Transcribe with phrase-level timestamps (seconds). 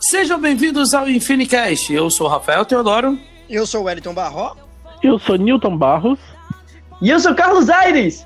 [0.00, 1.92] Sejam bem-vindos ao Infinicast.
[1.92, 3.18] Eu sou o Rafael Teodoro.
[3.50, 4.54] Eu sou o Wellington Barró.
[5.02, 6.20] Eu sou Newton Barros.
[7.02, 8.24] E eu sou Carlos Aires.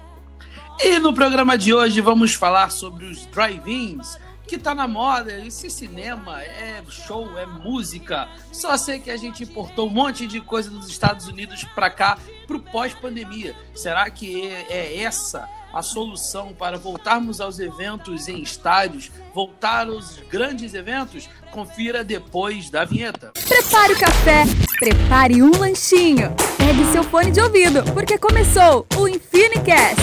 [0.81, 5.33] E no programa de hoje vamos falar sobre os drive-ins, que tá na moda.
[5.47, 8.29] Esse cinema é show, é música.
[8.53, 12.19] Só sei que a gente importou um monte de coisa dos Estados Unidos para cá
[12.47, 13.57] pro pós-pandemia.
[13.75, 20.75] Será que é essa a solução para voltarmos aos eventos em estádios, voltar aos grandes
[20.75, 21.29] eventos?
[21.51, 23.33] Confira depois da vinheta.
[23.49, 24.45] Prepare o café,
[24.79, 30.01] prepare um lanchinho, pegue seu fone de ouvido, porque começou o Infinicast.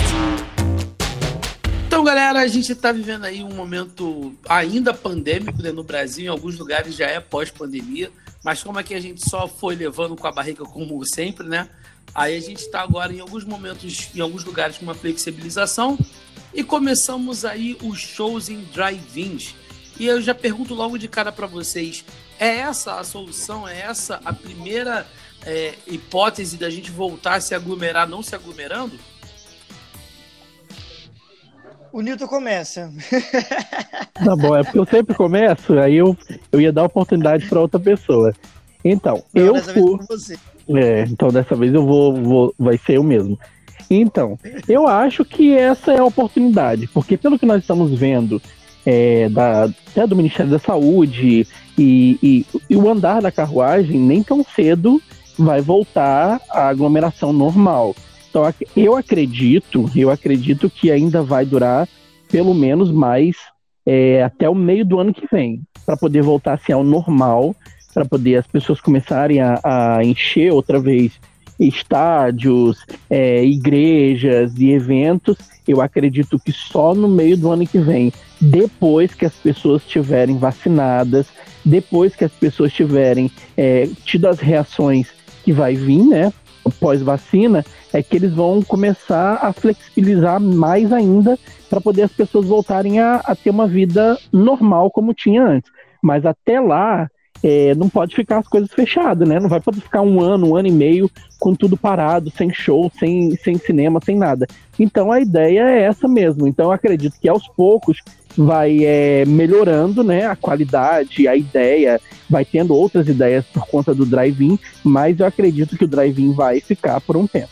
[1.87, 5.71] Então, galera, a gente está vivendo aí um momento ainda pandêmico né?
[5.71, 8.11] no Brasil, em alguns lugares já é pós-pandemia,
[8.43, 11.67] mas como aqui a gente só foi levando com a barriga como sempre, né?
[12.13, 15.97] Aí a gente está agora em alguns momentos, em alguns lugares com uma flexibilização
[16.53, 19.55] e começamos aí os shows em drive-ins.
[19.99, 22.03] E eu já pergunto logo de cara para vocês:
[22.39, 23.67] é essa a solução?
[23.67, 25.05] É essa a primeira
[25.45, 28.97] é, hipótese da gente voltar a se aglomerar, não se aglomerando?
[31.91, 32.91] O Newton começa.
[34.13, 36.15] Tá bom, é porque eu sempre começo, aí eu,
[36.51, 38.33] eu ia dar oportunidade para outra pessoa.
[38.83, 40.37] Então, não, eu fui.
[40.75, 43.37] É, então dessa vez eu vou, vou, vai ser eu mesmo.
[43.89, 48.39] Então, eu acho que essa é a oportunidade, porque pelo que nós estamos vendo
[48.85, 54.21] é, da, até do Ministério da Saúde e, e, e, o andar da carruagem, nem
[54.21, 55.01] tão cedo
[55.37, 57.95] vai voltar à aglomeração normal.
[58.29, 58.43] Então,
[58.75, 61.87] eu acredito, eu acredito que ainda vai durar
[62.31, 63.35] pelo menos mais
[63.85, 67.55] é, até o meio do ano que vem, para poder voltar assim, ao normal
[67.93, 71.19] para poder as pessoas começarem a, a encher outra vez
[71.59, 75.37] estádios, é, igrejas e eventos,
[75.67, 80.37] eu acredito que só no meio do ano que vem, depois que as pessoas estiverem
[80.37, 81.27] vacinadas,
[81.65, 85.09] depois que as pessoas tiverem é, tido as reações
[85.43, 86.31] que vai vir, né,
[86.79, 91.37] pós-vacina, é que eles vão começar a flexibilizar mais ainda
[91.69, 95.71] para poder as pessoas voltarem a, a ter uma vida normal como tinha antes.
[96.01, 97.09] Mas até lá,
[97.43, 99.39] é, não pode ficar as coisas fechadas, né?
[99.39, 102.91] Não vai poder ficar um ano, um ano e meio com tudo parado, sem show,
[102.99, 104.45] sem, sem cinema, sem nada.
[104.77, 106.47] Então a ideia é essa mesmo.
[106.47, 108.01] Então acredito que aos poucos
[108.37, 111.99] vai é, melhorando né, a qualidade, a ideia,
[112.29, 116.59] vai tendo outras ideias por conta do drive-in, mas eu acredito que o drive-in vai
[116.59, 117.49] ficar por um tempo.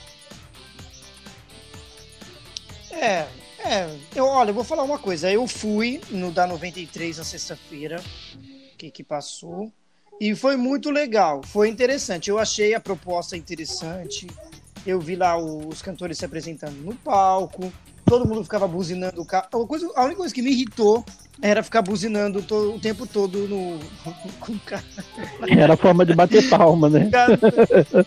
[2.92, 3.26] É,
[3.64, 5.32] é, eu, olha, eu vou falar uma coisa.
[5.32, 8.02] Eu fui no da 93 na sexta-feira,
[8.78, 9.72] que, que passou.
[10.20, 12.30] E foi muito legal, foi interessante.
[12.30, 14.28] Eu achei a proposta interessante.
[14.86, 17.72] Eu vi lá os cantores se apresentando no palco,
[18.06, 19.48] todo mundo ficava buzinando o carro.
[19.52, 21.04] A, coisa, a única coisa que me irritou
[21.42, 23.80] era ficar buzinando todo, o tempo todo no,
[24.40, 24.86] com o carro.
[25.48, 27.12] Era a forma de bater palma, né?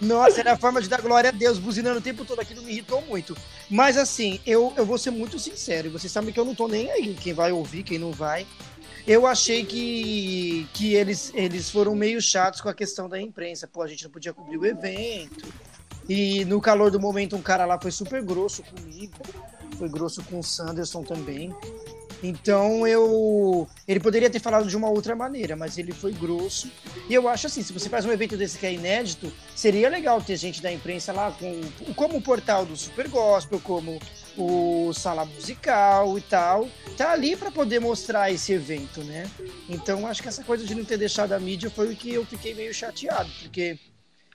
[0.01, 2.41] Nossa, era a forma de dar glória a Deus, buzinando o tempo todo.
[2.41, 3.37] Aquilo me irritou muito.
[3.69, 5.91] Mas assim, eu, eu vou ser muito sincero.
[5.91, 7.15] Vocês sabem que eu não tô nem aí.
[7.15, 8.47] Quem vai ouvir, quem não vai.
[9.10, 13.66] Eu achei que, que eles, eles foram meio chatos com a questão da imprensa.
[13.66, 15.53] Pô, a gente não podia cobrir o evento.
[16.09, 19.16] E no calor do momento, um cara lá foi super grosso comigo.
[19.76, 21.53] Foi grosso com o Sanderson também.
[22.23, 23.67] Então eu.
[23.89, 26.71] Ele poderia ter falado de uma outra maneira, mas ele foi grosso.
[27.09, 30.21] E eu acho assim: se você faz um evento desse que é inédito, seria legal
[30.21, 33.99] ter gente da imprensa lá, com, como o portal do Super Gospel, como
[34.37, 39.29] o sala musical e tal, tá ali para poder mostrar esse evento, né?
[39.69, 42.25] Então acho que essa coisa de não ter deixado a mídia foi o que eu
[42.25, 43.79] fiquei meio chateado, porque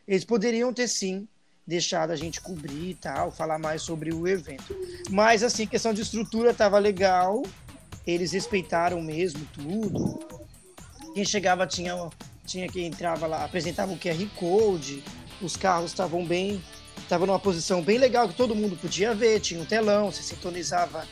[0.07, 1.27] eles poderiam ter sim
[1.67, 4.75] deixado a gente cobrir e tal, falar mais sobre o evento.
[5.09, 7.41] Mas assim, questão de estrutura tava legal,
[8.05, 10.19] eles respeitaram mesmo tudo.
[11.13, 12.09] Quem chegava tinha
[12.45, 15.03] tinha que entrava lá, apresentava o QR Code,
[15.41, 16.61] os carros estavam bem
[17.05, 21.07] estava numa posição bem legal que todo mundo podia ver, tinha um telão, você sintonizava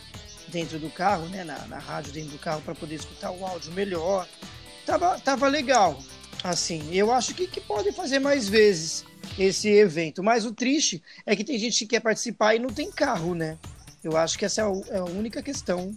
[0.47, 3.71] dentro do carro, né, na, na rádio dentro do carro para poder escutar o áudio
[3.71, 4.27] melhor.
[4.85, 5.97] Tava, tava legal.
[6.43, 9.05] Assim, eu acho que, que podem fazer mais vezes
[9.37, 10.21] esse evento.
[10.21, 13.57] Mas o triste é que tem gente que quer participar e não tem carro, né?
[14.03, 15.95] Eu acho que essa é a, é a única questão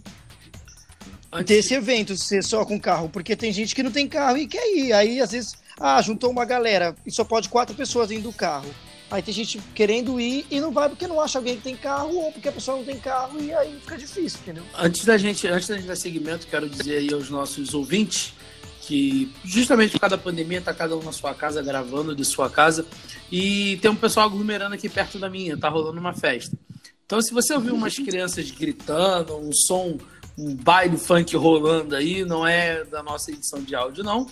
[1.39, 1.55] Antes...
[1.55, 3.09] desse evento, ser só com carro.
[3.09, 4.93] Porque tem gente que não tem carro e quer ir.
[4.93, 8.69] Aí, às vezes, ah, juntou uma galera e só pode quatro pessoas dentro do carro.
[9.09, 12.13] Aí tem gente querendo ir e não vai porque não acha alguém que tem carro
[12.13, 14.63] ou porque a pessoa não tem carro e aí fica difícil, entendeu?
[14.77, 18.33] Antes da gente, antes da gente dar segmento, quero dizer aí aos nossos ouvintes
[18.81, 22.49] que justamente por causa da pandemia tá cada um na sua casa gravando de sua
[22.49, 22.85] casa
[23.31, 26.57] e tem um pessoal aglomerando aqui perto da minha, tá rolando uma festa.
[27.05, 29.97] Então se você ouvir umas crianças gritando, um som
[30.37, 34.27] um baile funk rolando aí, não é da nossa edição de áudio, não.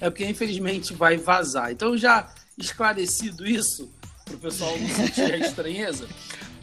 [0.00, 1.70] É porque, infelizmente, vai vazar.
[1.70, 3.90] Então, já esclarecido isso,
[4.24, 6.08] para o pessoal não sentir a estranheza,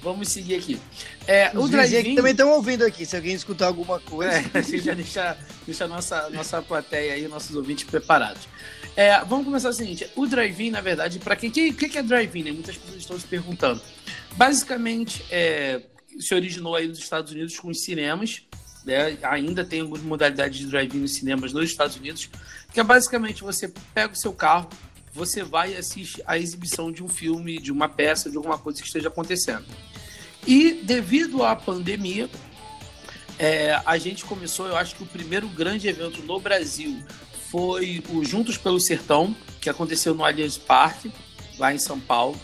[0.01, 0.79] vamos seguir aqui.
[1.27, 4.33] É, Os o drive também estão ouvindo aqui, se alguém escutar alguma coisa.
[4.33, 8.47] É, a gente já deixa, deixa a nossa, nossa plateia aí, nossos ouvintes preparados.
[8.95, 11.49] É, vamos começar o seguinte: o drive-in, na verdade, para quem.
[11.49, 12.43] O que, que, é drive-in?
[12.43, 12.51] Né?
[12.51, 13.79] Muitas pessoas estão se perguntando.
[14.35, 15.81] Basicamente, é,
[16.19, 18.41] se originou aí nos Estados Unidos com os cinemas.
[18.87, 19.17] Né?
[19.23, 22.29] Ainda tem algumas modalidades de drive-in nos cinemas nos Estados Unidos,
[22.71, 24.69] que é basicamente você pega o seu carro,
[25.13, 28.79] você vai e assiste a exibição de um filme, de uma peça, de alguma coisa
[28.79, 29.65] que esteja acontecendo.
[30.47, 32.29] E devido à pandemia,
[33.37, 37.03] é, a gente começou, eu acho que o primeiro grande evento no Brasil
[37.51, 41.11] foi o Juntos pelo Sertão, que aconteceu no Allianz Parque,
[41.59, 42.39] lá em São Paulo,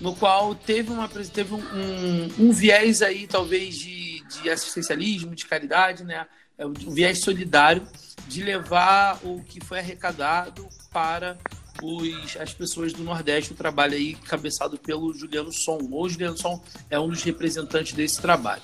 [0.00, 5.46] no qual teve, uma, teve um, um, um viés aí, talvez, de, de assistencialismo, de
[5.46, 6.26] caridade, né?
[6.56, 7.86] É um viés solidário
[8.28, 11.38] de levar o que foi arrecadado para
[11.82, 15.78] os, as pessoas do Nordeste, o trabalho aí cabeçado pelo Juliano Som.
[15.90, 18.62] O Juliano Som é um dos representantes desse trabalho.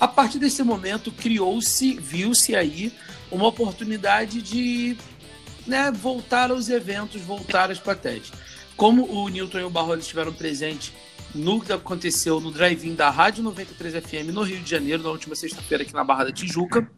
[0.00, 2.92] A partir desse momento, criou-se, viu-se aí
[3.30, 4.96] uma oportunidade de
[5.66, 8.32] né, voltar aos eventos, voltar às plateias.
[8.76, 10.92] Como o Newton e o Barro estiveram presentes
[11.34, 15.34] no que aconteceu no drive-in da Rádio 93 FM no Rio de Janeiro, na última
[15.34, 16.88] sexta-feira, aqui na Barra da Tijuca.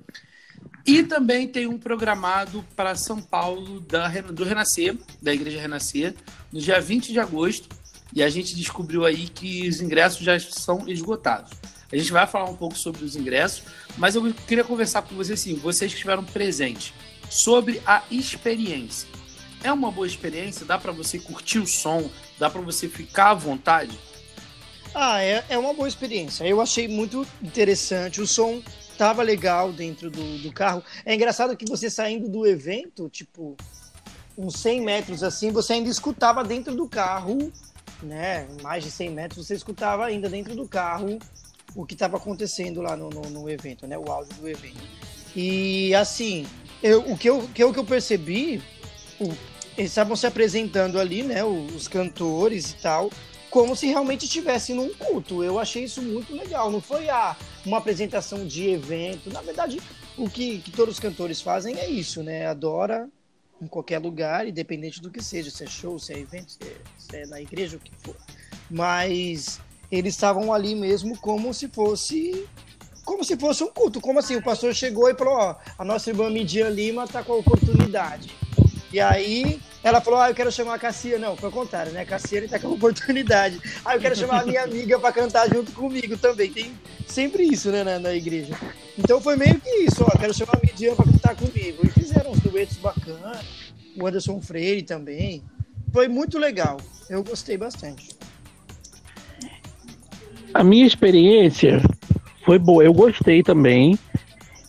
[0.86, 6.14] E também tem um programado para São Paulo da, do Renascer, da Igreja Renascer,
[6.52, 7.68] no dia 20 de agosto.
[8.12, 11.52] E a gente descobriu aí que os ingressos já são esgotados.
[11.90, 13.62] A gente vai falar um pouco sobre os ingressos,
[13.96, 16.92] mas eu queria conversar com vocês, assim, vocês que estiveram presentes,
[17.30, 19.08] sobre a experiência.
[19.62, 20.66] É uma boa experiência?
[20.66, 22.10] Dá para você curtir o som?
[22.38, 23.98] Dá para você ficar à vontade?
[24.94, 26.44] Ah, é, é uma boa experiência.
[26.44, 28.20] Eu achei muito interessante.
[28.20, 28.62] O som
[28.96, 30.84] tava legal dentro do, do carro.
[31.04, 33.56] É engraçado que você saindo do evento, tipo,
[34.38, 37.52] uns 100 metros assim, você ainda escutava dentro do carro,
[38.02, 38.46] né?
[38.62, 41.18] Mais de 100 metros, você escutava ainda dentro do carro
[41.74, 43.98] o que estava acontecendo lá no, no, no, evento, né?
[43.98, 44.80] O áudio do evento.
[45.34, 46.46] E assim,
[46.80, 48.62] eu, o que eu, que eu, que eu percebi,
[49.20, 49.24] o,
[49.76, 51.42] eles estavam se apresentando ali, né?
[51.44, 53.10] Os cantores e tal,
[53.54, 55.44] como se realmente estivesse num culto.
[55.44, 56.72] Eu achei isso muito legal.
[56.72, 59.30] Não foi ah, uma apresentação de evento.
[59.30, 59.80] Na verdade,
[60.18, 62.48] o que, que todos os cantores fazem é isso, né?
[62.48, 63.08] Adora
[63.62, 66.76] em qualquer lugar, independente do que seja, se é show, se é evento, se é,
[66.98, 68.16] se é na igreja, o que for.
[68.68, 72.48] Mas eles estavam ali mesmo como se fosse
[73.04, 74.00] como se fosse um culto.
[74.00, 74.34] Como assim?
[74.34, 78.34] O pastor chegou e falou: Ó, a nossa irmã Midian Lima tá com a oportunidade.
[78.94, 81.18] E aí ela falou: Ah, eu quero chamar a Cassia.
[81.18, 82.02] Não, foi o contrário, né?
[82.02, 83.60] A Cassia tá com oportunidade.
[83.84, 86.48] Ah, eu quero chamar a minha amiga para cantar junto comigo também.
[86.48, 86.72] Tem
[87.08, 88.56] sempre isso, né, na, na igreja.
[88.96, 91.84] Então foi meio que isso: Ó, quero chamar a Midian para cantar comigo.
[91.84, 93.44] E fizeram uns duetos bacanas.
[94.00, 95.42] O Anderson Freire também.
[95.92, 96.76] Foi muito legal.
[97.10, 98.10] Eu gostei bastante.
[100.52, 101.82] A minha experiência
[102.44, 103.98] foi boa, eu gostei também,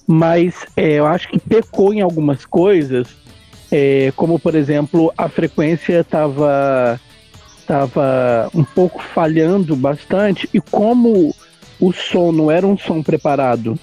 [0.07, 3.07] mas é, eu acho que pecou em algumas coisas,
[3.71, 6.99] é, como por exemplo a frequência estava
[7.65, 11.33] tava um pouco falhando bastante e como
[11.79, 13.77] o som não era um som preparado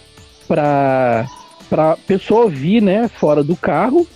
[0.47, 1.27] para
[1.69, 4.07] para pessoa ouvir, né, fora do carro.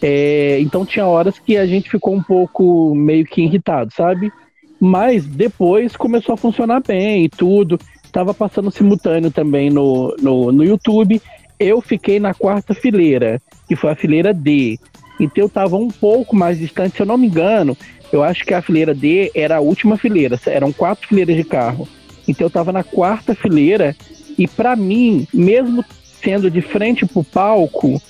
[0.00, 4.32] É, então tinha horas que a gente ficou um pouco meio que irritado, sabe?
[4.80, 7.78] Mas depois começou a funcionar bem e tudo.
[8.10, 11.20] Tava passando simultâneo também no, no, no YouTube.
[11.60, 14.78] Eu fiquei na quarta fileira, que foi a fileira D.
[15.20, 17.76] Então eu tava um pouco mais distante, se eu não me engano,
[18.10, 21.86] eu acho que a fileira D era a última fileira, eram quatro fileiras de carro.
[22.26, 23.94] Então eu tava na quarta fileira
[24.38, 25.84] e para mim, mesmo
[26.22, 28.00] sendo de frente pro palco,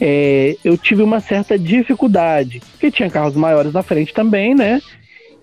[0.00, 4.80] é, eu tive uma certa dificuldade, porque tinha carros maiores na frente também, né?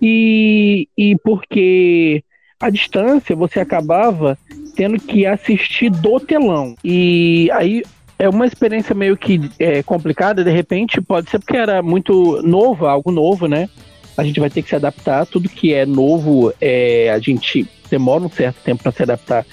[0.00, 2.22] e, e porque
[2.60, 4.38] a distância você acabava
[4.76, 6.76] tendo que assistir do telão.
[6.84, 7.82] E aí
[8.18, 12.86] é uma experiência meio que é, complicada, de repente pode ser porque era muito novo,
[12.86, 13.68] algo novo, né?
[14.16, 18.24] A gente vai ter que se adaptar, tudo que é novo, é, a gente demora
[18.24, 19.44] um certo tempo para se adaptar.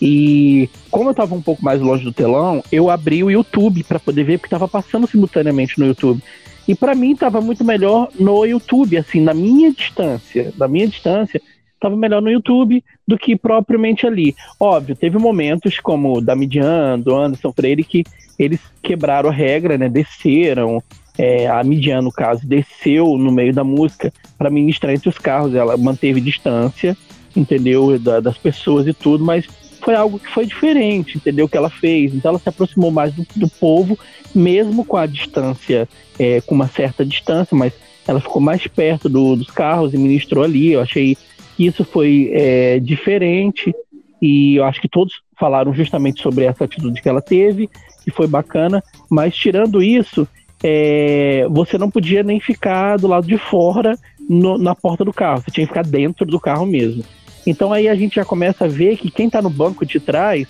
[0.00, 3.98] E como eu estava um pouco mais longe do telão, eu abri o YouTube para
[3.98, 6.22] poder ver, porque estava passando simultaneamente no YouTube.
[6.66, 11.40] E para mim estava muito melhor no YouTube, assim, na minha distância, na minha distância,
[11.80, 14.36] estava melhor no YouTube do que propriamente ali.
[14.58, 18.04] Óbvio, teve momentos como o da Midian, do Anderson Freire, que
[18.38, 19.88] eles quebraram a regra, né?
[19.88, 20.82] Desceram.
[21.18, 25.54] É, a Midian, no caso, desceu no meio da música para ministrar entre os carros.
[25.54, 26.96] Ela manteve distância,
[27.36, 27.98] entendeu?
[27.98, 29.46] Da, das pessoas e tudo, mas
[29.82, 31.48] foi algo que foi diferente, entendeu?
[31.48, 32.14] Que ela fez.
[32.14, 33.98] Então ela se aproximou mais do, do povo,
[34.34, 37.72] mesmo com a distância, é, com uma certa distância, mas
[38.06, 40.72] ela ficou mais perto do, dos carros e ministrou ali.
[40.72, 41.16] Eu achei
[41.60, 43.74] que isso foi é, diferente
[44.20, 47.68] e eu acho que todos falaram justamente sobre essa atitude que ela teve,
[48.02, 48.82] que foi bacana.
[49.10, 50.26] Mas tirando isso,
[50.64, 53.94] é, você não podia nem ficar do lado de fora
[54.26, 57.04] no, na porta do carro, você tinha que ficar dentro do carro mesmo.
[57.46, 60.48] Então aí a gente já começa a ver que quem está no banco de trás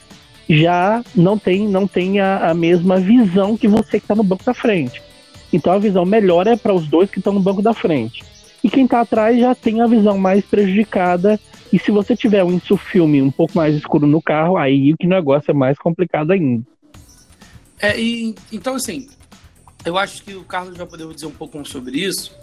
[0.49, 4.45] já não tem, não tem a, a mesma visão que você que está no banco
[4.45, 5.03] da frente.
[5.53, 8.23] Então a visão melhor é para os dois que estão no banco da frente.
[8.63, 11.41] E quem está atrás já tem a visão mais prejudicada.
[11.73, 15.07] E se você tiver um insufilme um pouco mais escuro no carro, aí o que
[15.07, 16.65] negócio é mais complicado ainda.
[17.79, 19.09] É, e, então, assim,
[19.85, 22.37] eu acho que o Carlos vai poder dizer um pouco sobre isso.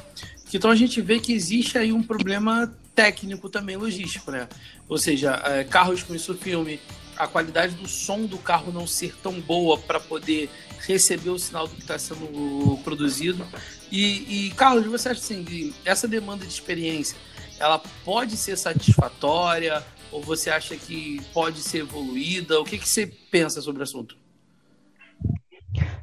[0.53, 4.47] Então a gente vê que existe aí um problema técnico também logístico, né?
[4.87, 6.79] Ou seja, é, carros com isso filme,
[7.17, 10.49] a qualidade do som do carro não ser tão boa para poder
[10.87, 13.45] receber o sinal do que está sendo produzido.
[13.91, 17.17] E, e, Carlos, você acha assim, essa demanda de experiência,
[17.59, 22.59] ela pode ser satisfatória ou você acha que pode ser evoluída?
[22.59, 24.15] O que, que você pensa sobre o assunto?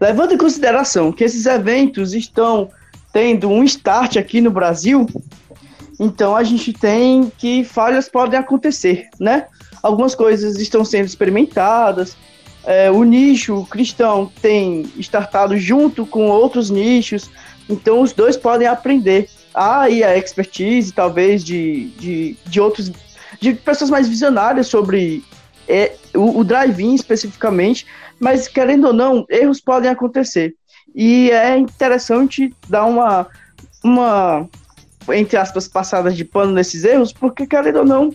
[0.00, 2.70] Levando em consideração que esses eventos estão
[3.12, 5.06] tendo um start aqui no Brasil,
[5.98, 9.46] então a gente tem que falhas podem acontecer, né?
[9.82, 12.16] Algumas coisas estão sendo experimentadas.
[12.66, 17.30] É, o nicho cristão tem startado junto com outros nichos,
[17.68, 19.28] então os dois podem aprender.
[19.52, 22.90] Há aí a expertise, talvez, de, de, de outros,
[23.40, 25.22] de pessoas mais visionárias sobre
[25.68, 27.86] é, o, o drive-in especificamente,
[28.18, 30.54] mas querendo ou não, erros podem acontecer.
[30.94, 33.26] E é interessante dar uma,
[33.82, 34.48] uma
[35.12, 38.10] entre aspas, passadas de pano nesses erros, porque querendo ou não,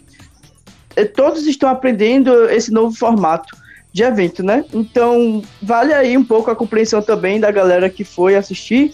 [0.96, 3.56] é, todos estão aprendendo esse novo formato
[3.92, 4.64] de evento, né?
[4.74, 8.94] Então, vale aí um pouco a compreensão também da galera que foi assistir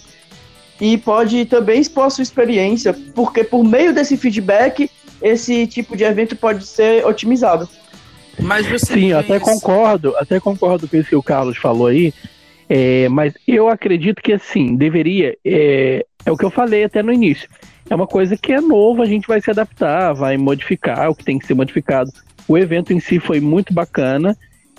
[0.80, 4.90] e pode também expor a sua experiência, porque por meio desse feedback,
[5.22, 7.68] esse tipo de evento pode ser otimizado.
[8.38, 12.12] Mas você Sim, até concordo, até concordo com isso que o Carlos falou aí,
[12.68, 17.12] é, mas eu acredito que assim, deveria, é, é o que eu falei até no
[17.12, 17.48] início,
[17.88, 21.24] é uma coisa que é novo, a gente vai se adaptar, vai modificar o que
[21.24, 22.10] tem que ser modificado.
[22.48, 24.36] O evento em si foi muito bacana,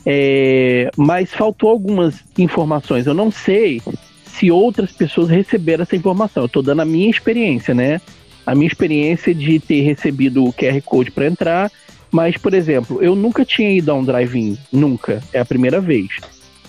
[0.09, 3.05] é, mas faltou algumas informações.
[3.05, 3.81] Eu não sei
[4.23, 6.43] se outras pessoas receberam essa informação.
[6.43, 7.99] Eu estou dando a minha experiência, né?
[8.45, 11.69] A minha experiência de ter recebido o QR Code para entrar,
[12.09, 16.07] mas, por exemplo, eu nunca tinha ido a um drive-in, nunca, é a primeira vez.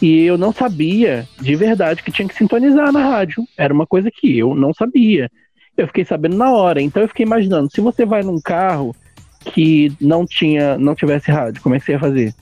[0.03, 3.45] E eu não sabia de verdade que tinha que sintonizar na rádio.
[3.57, 5.31] Era uma coisa que eu não sabia.
[5.77, 6.83] Eu fiquei sabendo na hora.
[6.83, 8.97] Então eu fiquei imaginando, se você vai num carro
[9.53, 12.35] que não tinha, não tivesse rádio, como é que você ia fazer?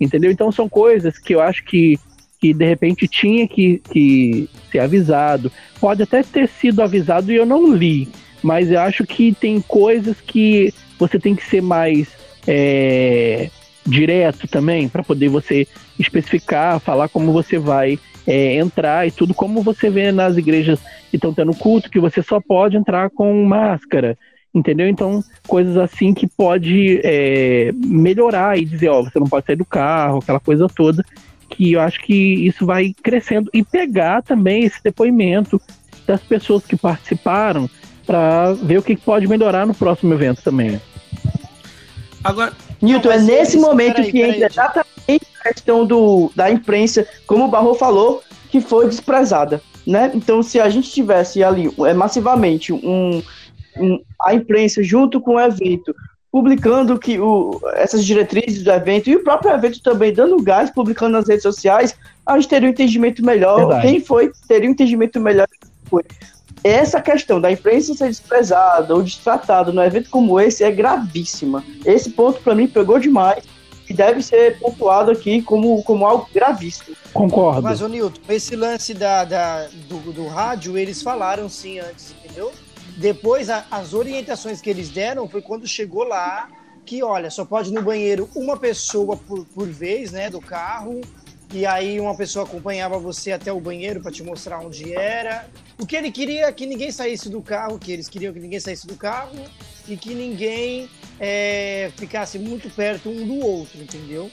[0.00, 0.30] Entendeu?
[0.30, 1.98] Então são coisas que eu acho que,
[2.40, 5.50] que de repente tinha que, que ser avisado.
[5.80, 8.08] Pode até ter sido avisado e eu não li,
[8.42, 12.08] mas eu acho que tem coisas que você tem que ser mais
[12.46, 13.50] é,
[13.86, 15.66] direto também para poder você
[15.98, 21.16] especificar, falar como você vai é, entrar e tudo, como você vê nas igrejas que
[21.16, 24.18] estão tendo culto, que você só pode entrar com máscara,
[24.54, 24.88] entendeu?
[24.88, 29.64] Então, coisas assim que pode é, melhorar e dizer, ó, você não pode sair do
[29.64, 31.04] carro, aquela coisa toda,
[31.50, 35.60] que eu acho que isso vai crescendo e pegar também esse depoimento
[36.06, 37.68] das pessoas que participaram
[38.06, 40.80] para ver o que pode melhorar no próximo evento também.
[42.22, 47.48] Agora, Newton, é nesse momento que entra exatamente a questão do, da imprensa, como o
[47.48, 50.10] Barro falou, que foi desprezada né?
[50.14, 53.22] Então, se a gente tivesse ali é, massivamente um,
[54.20, 55.94] a imprensa junto com o evento
[56.34, 61.12] publicando que o, essas diretrizes do evento e o próprio evento também dando gás, publicando
[61.12, 61.94] nas redes sociais,
[62.26, 63.56] a gente teria um entendimento melhor.
[63.56, 63.86] Verdade.
[63.86, 65.46] Quem foi teria um entendimento melhor.
[65.84, 66.02] Foi.
[66.64, 71.62] Essa questão da imprensa ser desprezada ou destratada no evento como esse é gravíssima.
[71.86, 73.44] Esse ponto para mim pegou demais
[73.86, 76.96] que deve ser pontuado aqui como, como algo gravíssimo.
[77.12, 77.62] Concordo.
[77.62, 82.50] Mas, ô Nilton, esse lance da, da do, do rádio, eles falaram sim antes, entendeu?
[82.96, 86.48] Depois, a, as orientações que eles deram foi quando chegou lá,
[86.84, 91.00] que olha, só pode ir no banheiro uma pessoa por, por vez, né, do carro,
[91.52, 95.48] e aí uma pessoa acompanhava você até o banheiro para te mostrar onde era.
[95.78, 98.60] O que ele queria é que ninguém saísse do carro, que eles queriam que ninguém
[98.60, 99.38] saísse do carro
[99.88, 104.30] e que ninguém é, ficasse muito perto um do outro, entendeu?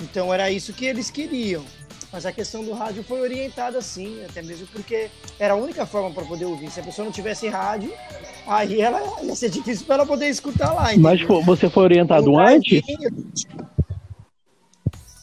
[0.00, 1.64] Então era isso que eles queriam.
[2.12, 6.10] Mas a questão do rádio foi orientada assim, até mesmo porque era a única forma
[6.10, 6.70] para poder ouvir.
[6.70, 7.92] Se a pessoa não tivesse rádio,
[8.46, 10.92] aí ela ia ser difícil para ela poder escutar lá.
[10.92, 11.28] Entendeu?
[11.36, 12.82] Mas você foi orientado antes?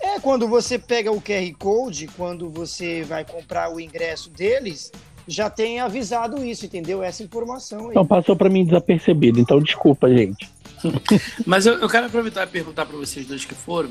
[0.01, 4.91] É, quando você pega o QR Code, quando você vai comprar o ingresso deles,
[5.27, 7.03] já tem avisado isso, entendeu?
[7.03, 7.91] Essa informação aí.
[7.91, 10.49] Então passou para mim desapercebido, então desculpa, gente.
[11.45, 13.89] Mas eu, eu, quero aproveitar e perguntar para vocês dois que foram.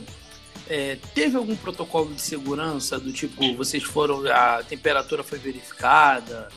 [0.69, 6.49] É, teve algum protocolo de segurança do tipo, vocês foram, a temperatura foi verificada?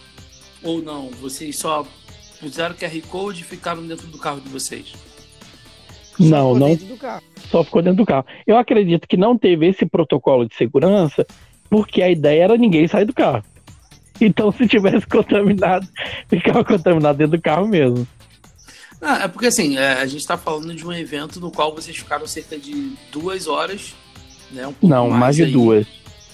[0.64, 1.10] Ou não?
[1.10, 1.86] Vocês só
[2.40, 4.94] puseram QR Code e ficaram dentro do carro de vocês?
[6.20, 6.78] Não, não.
[7.50, 8.26] Só ficou dentro do carro.
[8.46, 11.26] Eu acredito que não teve esse protocolo de segurança
[11.70, 13.44] porque a ideia era ninguém sair do carro.
[14.20, 15.88] Então, se tivesse contaminado,
[16.28, 18.08] ficava contaminado dentro do carro mesmo.
[19.02, 21.96] Ah, é porque assim, é, a gente está falando de um evento no qual vocês
[21.96, 23.96] ficaram cerca de duas horas,
[24.52, 24.68] né?
[24.68, 25.88] Um Não, mais, mais de aí, duas.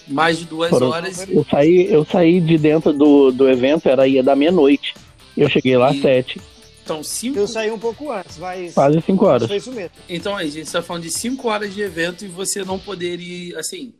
[0.07, 1.27] Mais de duas Foram, horas.
[1.27, 4.93] Eu saí, eu saí de dentro do, do evento, era ia da meia-noite.
[5.35, 6.39] Eu cheguei lá às sete.
[6.83, 7.39] Então, cinco...
[7.39, 8.73] Eu saí um pouco antes, mas.
[8.73, 9.47] Quase cinco horas.
[9.47, 9.91] Foi isso mesmo.
[10.07, 13.19] Então, aí, a gente está falando de cinco horas de evento e você não poder
[13.19, 13.93] ir, assim.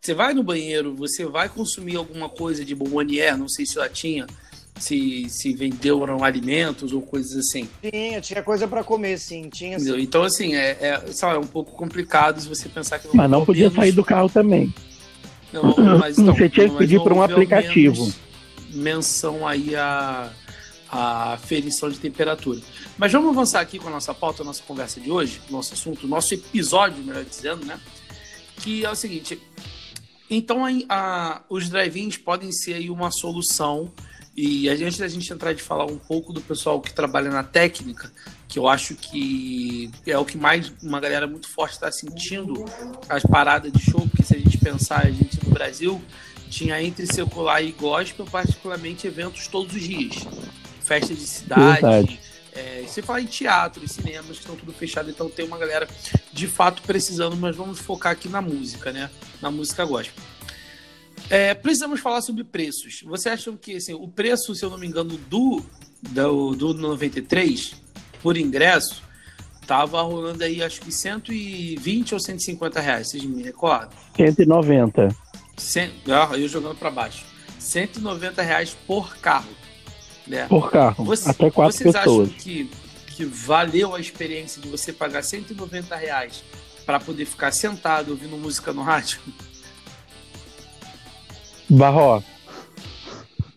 [0.00, 3.86] Você vai no banheiro, você vai consumir alguma coisa de bombonier, não sei se lá
[3.86, 4.26] tinha,
[4.80, 7.68] se, se venderam alimentos ou coisas assim.
[7.80, 9.48] Tinha, tinha coisa para comer, sim.
[9.48, 10.00] Tinha, sim.
[10.00, 13.06] Então, assim, é, é, sabe, é um pouco complicado se você pensar que...
[13.08, 13.76] Não mas não podia menos...
[13.76, 14.74] sair do carro também.
[15.52, 18.12] Não, mas, então, você tinha que pedir por um aplicativo.
[18.72, 20.32] Menção aí a
[20.90, 22.60] a ferição de temperatura.
[22.98, 26.08] Mas vamos avançar aqui com a nossa pauta, a nossa conversa de hoje, nosso assunto,
[26.08, 27.78] nosso episódio, melhor dizendo, né?
[28.56, 29.40] Que é o seguinte.
[30.28, 33.90] Então, a, a, os drive-ins podem ser aí uma solução.
[34.36, 38.10] E antes da gente entrar de falar um pouco do pessoal que trabalha na técnica,
[38.48, 42.64] que eu acho que é o que mais uma galera muito forte está sentindo,
[43.08, 46.00] as paradas de show, porque se a gente pensar, a gente no Brasil
[46.48, 50.26] tinha entre secular e gospel, particularmente eventos todos os dias
[50.82, 52.20] festas de cidade.
[52.52, 55.88] É, você fala em teatro, em cinemas que estão tudo fechado, então tem uma galera
[56.32, 59.08] de fato precisando, mas vamos focar aqui na música, né?
[59.40, 60.22] Na música gospel.
[61.28, 63.02] É, precisamos falar sobre preços.
[63.04, 65.62] Você acha que assim, o preço, se eu não me engano, do,
[66.10, 67.74] do, do 93
[68.22, 69.02] por ingresso
[69.70, 73.90] tava rolando aí acho que 120 ou 150 reais, vocês me recordam?
[74.16, 75.14] 190.
[75.56, 75.92] Cent...
[76.08, 77.24] Ah, eu jogando para baixo.
[77.56, 79.52] 190 reais por carro.
[80.26, 80.46] Né?
[80.48, 82.30] Por carro, você, até quatro vocês pessoas.
[82.30, 82.68] Acham que,
[83.14, 86.42] que valeu a experiência de você pagar 190 reais
[86.84, 89.20] para poder ficar sentado ouvindo música no rádio?
[91.70, 92.22] Barró.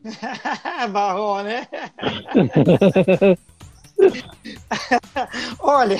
[0.91, 1.67] Barró, né?
[5.59, 5.97] Olha,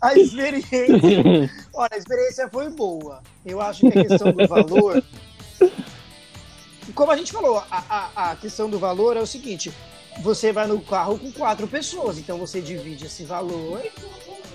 [0.00, 3.22] a experiência, olha, a experiência foi boa.
[3.44, 5.02] Eu acho que a questão do valor
[6.94, 9.72] como a gente falou, a, a, a, questão do valor é o seguinte:
[10.22, 13.82] você vai no carro com quatro pessoas, então você divide esse valor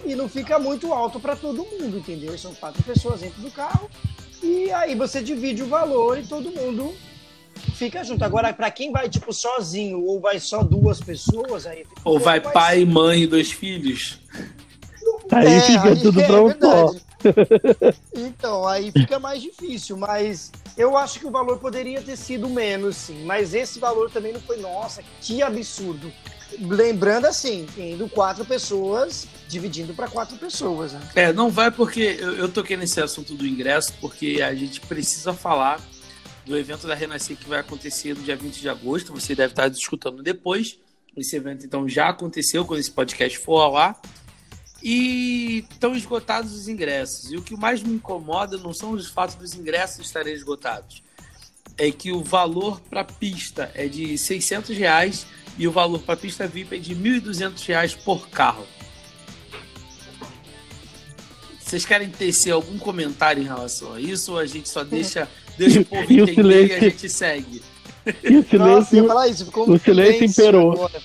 [0.06, 2.38] e não fica muito alto para todo mundo, entendeu?
[2.38, 3.89] São quatro pessoas dentro do carro
[4.41, 6.93] e aí você divide o valor e todo mundo
[7.75, 8.23] fica junto.
[8.23, 12.86] Agora, para quem vai tipo sozinho ou vai só duas pessoas, aí ou vai pai,
[12.86, 14.19] mãe e dois filhos.
[15.32, 16.95] Aí é, fica aí tudo é pra um só.
[18.15, 22.95] Então, aí fica mais difícil, mas eu acho que o valor poderia ter sido menos,
[22.95, 23.25] sim.
[23.25, 26.10] Mas esse valor também não foi, nossa, que absurdo.
[26.59, 30.93] Lembrando assim, tendo quatro pessoas, dividindo para quatro pessoas.
[30.93, 31.01] Né?
[31.15, 35.33] É, não vai porque eu, eu toquei nesse assunto do ingresso, porque a gente precisa
[35.33, 35.79] falar
[36.45, 39.13] do evento da Renascer que vai acontecer no dia 20 de agosto.
[39.13, 40.79] Você deve estar escutando depois.
[41.15, 43.99] Esse evento, então, já aconteceu quando esse podcast for lá.
[44.81, 47.31] E estão esgotados os ingressos.
[47.31, 51.03] E o que mais me incomoda não são os fatos dos ingressos estarem esgotados.
[51.79, 55.25] É que o valor para pista é de 600 reais
[55.57, 58.67] e o valor para pista VIP é de 1.200 reais por carro.
[61.59, 65.81] Vocês querem tecer algum comentário em relação a isso ou a gente só deixa, deixa
[65.81, 67.61] o povo e entender e a gente segue?
[68.23, 70.73] E o silêncio, Nossa, isso, o silêncio imperou.
[70.73, 71.01] Agora,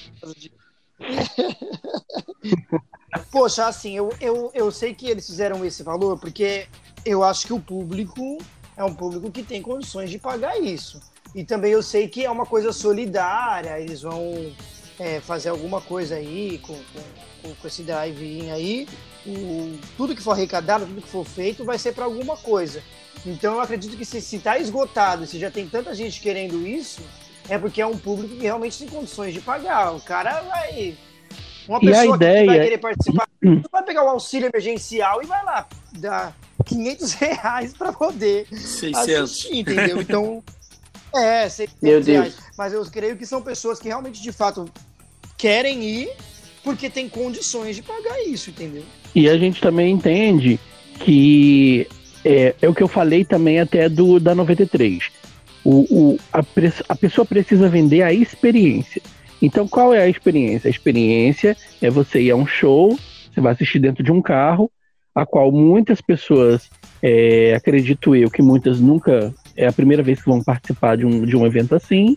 [3.30, 6.66] Poxa, assim, eu, eu, eu sei que eles fizeram esse valor porque
[7.04, 8.38] eu acho que o público
[8.76, 11.00] é um público que tem condições de pagar isso.
[11.34, 14.52] E também eu sei que é uma coisa solidária, eles vão
[14.98, 18.88] é, fazer alguma coisa aí com, com, com esse drive-in aí.
[19.26, 22.82] O, tudo que for arrecadado, tudo que for feito, vai ser para alguma coisa.
[23.26, 27.00] Então eu acredito que se está esgotado, se já tem tanta gente querendo isso,
[27.48, 29.94] é porque é um público que realmente tem condições de pagar.
[29.94, 30.96] O cara vai
[31.68, 32.40] uma e pessoa ideia...
[32.40, 33.62] que vai querer participar, hum.
[33.70, 39.08] vai pegar o auxílio emergencial e vai lá dar 500 reais para poder 600.
[39.08, 40.00] assistir, entendeu?
[40.00, 40.42] Então,
[41.14, 42.06] é, 600 Meu Deus.
[42.06, 42.36] reais.
[42.56, 44.68] Mas eu creio que são pessoas que realmente, de fato,
[45.36, 46.10] querem ir
[46.62, 48.82] porque tem condições de pagar isso, entendeu?
[49.14, 50.58] E a gente também entende
[51.00, 51.86] que
[52.24, 55.10] é, é o que eu falei também até do da 93.
[55.62, 56.42] O, o, a,
[56.88, 59.02] a pessoa precisa vender a experiência.
[59.44, 60.68] Então, qual é a experiência?
[60.68, 62.98] A experiência é você ir a um show,
[63.30, 64.70] você vai assistir dentro de um carro,
[65.14, 66.70] a qual muitas pessoas,
[67.02, 71.26] é, acredito eu, que muitas nunca é a primeira vez que vão participar de um,
[71.26, 72.16] de um evento assim.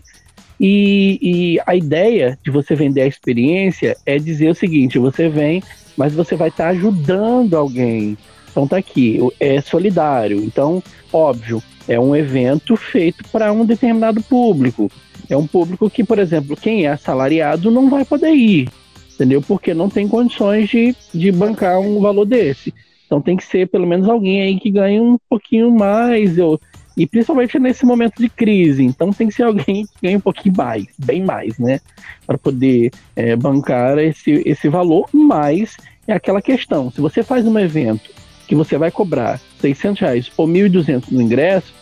[0.58, 5.62] E, e a ideia de você vender a experiência é dizer o seguinte: você vem,
[5.98, 8.18] mas você vai estar tá ajudando alguém.
[8.50, 10.42] Então tá aqui, é solidário.
[10.42, 14.90] Então, óbvio, é um evento feito para um determinado público.
[15.30, 18.70] É um público que, por exemplo, quem é assalariado não vai poder ir,
[19.14, 19.42] entendeu?
[19.42, 22.74] Porque não tem condições de, de bancar um valor desse.
[23.06, 26.60] Então tem que ser pelo menos alguém aí que ganhe um pouquinho mais, ou,
[26.96, 28.84] e principalmente nesse momento de crise.
[28.84, 31.80] Então tem que ser alguém que ganhe um pouquinho mais, bem mais, né?
[32.26, 37.58] Para poder é, bancar esse, esse valor, mas é aquela questão: se você faz um
[37.58, 38.12] evento
[38.48, 41.74] que você vai cobrar 600 reais ou 1.200 no ingresso,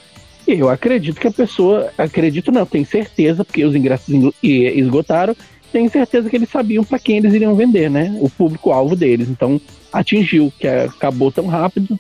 [0.48, 4.08] eu acredito que a pessoa, acredito não, tenho certeza, porque os ingressos
[4.44, 5.36] esgotaram,
[5.72, 8.18] tenho certeza que eles sabiam para quem eles iriam vender, né?
[8.22, 9.28] O público-alvo deles.
[9.28, 9.60] Então,
[9.92, 12.00] atingiu, que acabou tão rápido.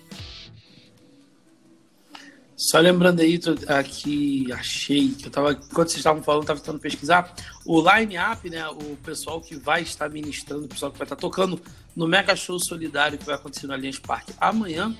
[2.55, 7.34] Só lembrando aí, aqui achei que eu tava, enquanto vocês estavam falando, estava tentando pesquisar.
[7.65, 8.65] O line-up, né?
[8.69, 11.60] O pessoal que vai estar ministrando, o pessoal que vai estar tocando
[11.93, 14.95] no Mega Show Solidário que vai acontecer no Allianz Parque amanhã.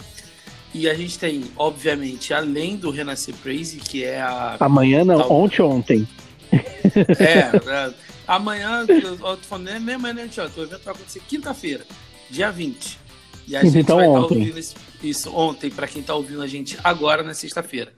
[0.76, 4.58] E a gente tem, obviamente, além do Renascer Crazy, que é a.
[4.60, 6.08] Amanhã não, ontem ontem.
[6.52, 7.94] É, é
[8.28, 11.86] amanhã, eu tô falando, é mesmo, né, O evento vai acontecer quinta-feira,
[12.30, 13.00] dia 20.
[13.48, 16.42] E a gente então, vai estar tá ouvindo esse, isso ontem, para quem está ouvindo
[16.42, 17.94] a gente agora na sexta-feira.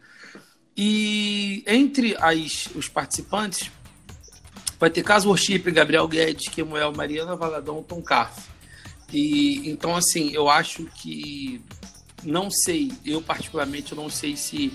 [0.77, 3.71] E entre as, os participantes,
[4.79, 8.37] vai ter Caso Worship, Gabriel Guedes, Kemuel, Mariana Valadão, Tom Carf.
[9.11, 11.59] E então, assim, eu acho que
[12.23, 14.73] não sei, eu particularmente não sei se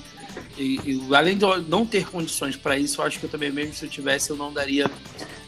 [0.57, 3.85] eu, além de não ter condições para isso, eu acho que eu também mesmo se
[3.85, 4.91] eu tivesse eu não daria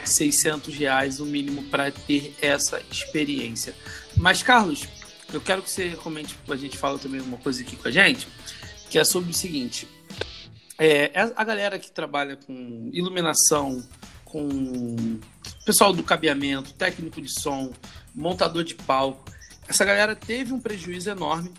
[0.04, 3.74] 600 reais o mínimo para ter essa experiência.
[4.16, 4.84] Mas Carlos,
[5.32, 8.28] eu quero que você comente, a gente fala também uma coisa aqui com a gente,
[8.90, 9.88] que é sobre o seguinte:
[10.78, 13.82] é, é a galera que trabalha com iluminação,
[14.24, 15.18] com
[15.64, 17.72] pessoal do cabeamento, técnico de som,
[18.14, 19.24] montador de palco,
[19.66, 21.50] essa galera teve um prejuízo enorme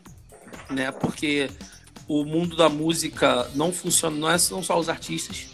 [0.70, 0.92] né?
[0.92, 1.50] Porque
[2.08, 5.48] o mundo da música não funciona, não é são só os artistas,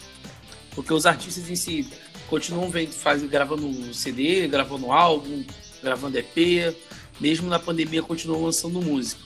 [0.74, 1.88] porque os artistas em si
[2.28, 5.44] continuam vendo, faz, gravando CD, gravando álbum,
[5.82, 6.74] gravando EP,
[7.20, 9.22] mesmo na pandemia continuam lançando música.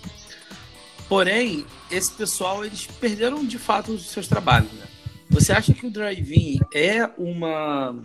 [1.09, 4.73] Porém, esse pessoal eles perderam de fato os seus trabalhos.
[4.73, 4.87] Né?
[5.31, 7.97] Você acha que o drive-in é uma,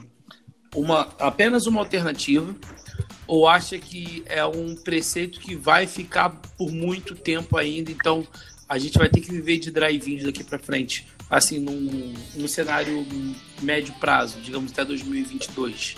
[0.76, 2.56] uma apenas uma alternativa
[3.32, 8.28] ou acha que é um preceito que vai ficar por muito tempo ainda, então
[8.67, 13.08] a gente vai ter que viver de drive-ins daqui para frente, assim, num, num cenário
[13.62, 15.96] médio prazo, digamos até 2022?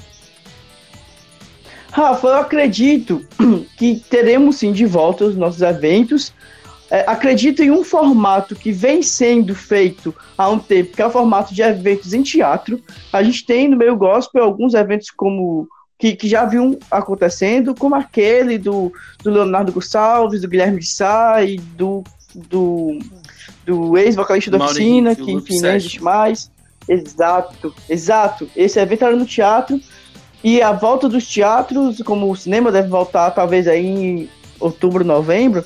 [1.92, 3.26] Rafa, eu acredito
[3.80, 6.32] que teremos sim de volta os nossos eventos.
[6.92, 11.10] É, acredito em um formato que vem sendo feito há um tempo, que é o
[11.10, 12.80] formato de eventos em teatro.
[13.12, 15.68] A gente tem no meio gospel alguns eventos como
[16.04, 18.92] que, que já viu acontecendo, como aquele do,
[19.24, 22.04] do Leonardo Gonçalves, do Guilherme de Sá e do,
[22.36, 23.00] do,
[23.66, 26.52] do ex-vocalista da oficina, que enfim não existe mais.
[26.90, 28.50] Exato, exato.
[28.54, 29.80] Esse evento era no teatro
[30.44, 35.64] e a volta dos teatros, como o cinema deve voltar talvez aí em outubro, novembro,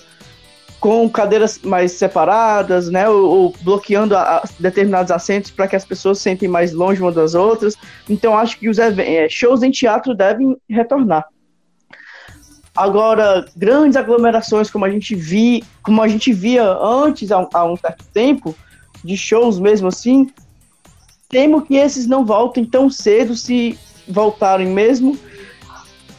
[0.79, 5.85] com cadeiras mais separadas, né, ou, ou bloqueando a, a determinados assentos para que as
[5.85, 7.75] pessoas se sentem mais longe umas das outras.
[8.07, 11.25] Então acho que os é, shows em teatro devem retornar.
[12.75, 17.75] Agora, grandes aglomerações como a gente vi, como a gente via antes há, há um
[17.75, 18.55] certo tempo,
[19.03, 20.29] de shows mesmo assim,
[21.27, 25.17] temo que esses não voltem tão cedo se voltarem mesmo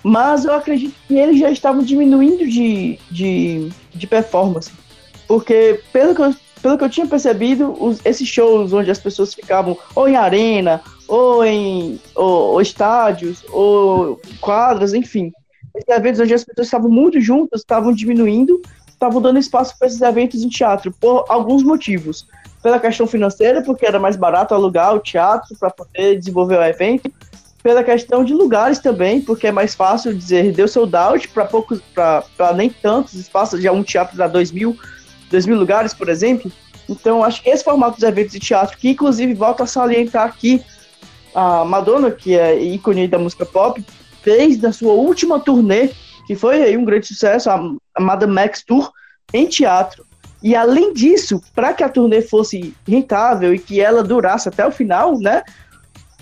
[0.02, 4.70] mas eu acredito que eles já estavam diminuindo de, de, de performance.
[5.26, 9.34] Porque, pelo que eu, pelo que eu tinha percebido, os, esses shows onde as pessoas
[9.34, 15.32] ficavam ou em arena, ou em ou, ou estádios, ou quadras, enfim.
[15.74, 20.00] Esses eventos onde as pessoas estavam muito juntas, estavam diminuindo, estavam dando espaço para esses
[20.00, 22.26] eventos em teatro, por alguns motivos.
[22.61, 27.08] Pela questão financeira, porque era mais barato alugar o teatro para poder desenvolver o evento,
[27.68, 31.83] pela questão de lugares também, porque é mais fácil dizer deu sold out para poucos,
[31.92, 34.74] para nem tantos espaços, já um teatro dá dois mil,
[35.31, 36.50] dois mil lugares, por exemplo.
[36.88, 40.64] Então, acho que esse formato dos eventos de teatro, que inclusive volta a salientar aqui,
[41.35, 43.85] a Madonna, que é ícone da música pop,
[44.22, 45.90] fez na sua última turnê,
[46.26, 48.90] que foi aí um grande sucesso, a Madame Max Tour,
[49.35, 50.07] em teatro.
[50.42, 54.72] E além disso, para que a turnê fosse rentável e que ela durasse até o
[54.72, 55.42] final, né?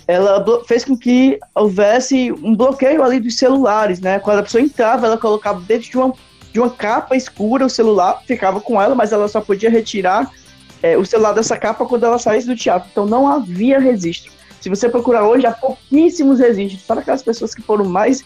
[0.07, 4.19] Ela fez com que houvesse um bloqueio ali dos celulares, né?
[4.19, 6.13] Quando a pessoa entrava, ela colocava dentro de uma,
[6.53, 10.31] de uma capa escura o celular, ficava com ela, mas ela só podia retirar
[10.81, 12.87] é, o celular dessa capa quando ela saísse do teatro.
[12.91, 14.31] Então não havia registro.
[14.61, 16.83] Se você procurar hoje, há pouquíssimos registros.
[16.83, 18.23] Para aquelas pessoas que foram mais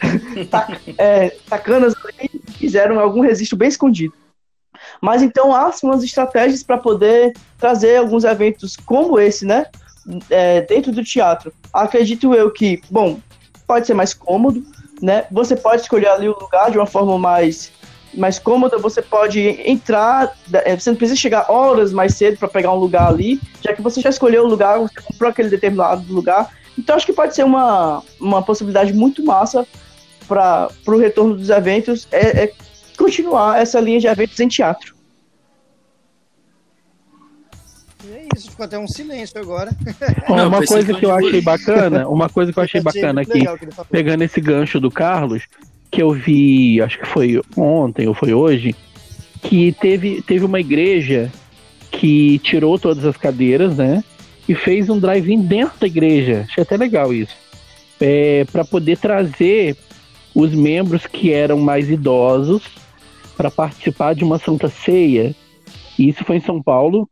[0.98, 4.14] é, tacanas ali, fizeram algum registro bem escondido.
[5.00, 9.66] Mas então há umas estratégias para poder trazer alguns eventos como esse, né?
[10.30, 11.52] É, dentro do teatro.
[11.72, 13.20] Acredito eu que, bom,
[13.66, 14.62] pode ser mais cômodo,
[15.00, 15.26] né?
[15.30, 17.72] Você pode escolher ali o lugar de uma forma mais
[18.14, 22.70] mais cômoda, você pode entrar, é, você não precisa chegar horas mais cedo para pegar
[22.72, 26.50] um lugar ali, já que você já escolheu o lugar, você comprou aquele determinado lugar.
[26.78, 29.66] Então acho que pode ser uma, uma possibilidade muito massa
[30.28, 32.52] para o retorno dos eventos, é, é
[32.96, 34.94] continuar essa linha de eventos em teatro.
[38.36, 39.70] Isso, ficou até um silêncio agora.
[40.28, 43.40] Não, uma coisa que eu achei bacana, uma coisa que eu achei bacana aqui,
[43.90, 45.44] pegando esse gancho do Carlos,
[45.90, 48.74] que eu vi, acho que foi ontem ou foi hoje,
[49.42, 51.30] que teve, teve uma igreja
[51.90, 54.02] que tirou todas as cadeiras, né?
[54.48, 56.46] E fez um drive-in dentro da igreja.
[56.48, 57.34] Achei até legal isso.
[58.00, 59.76] É, para poder trazer
[60.34, 62.62] os membros que eram mais idosos
[63.36, 65.34] para participar de uma Santa Ceia.
[65.98, 67.08] E isso foi em São Paulo.